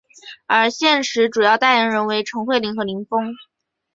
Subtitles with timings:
[0.47, 3.35] 而现时主要代言人为陈慧琳和林峰。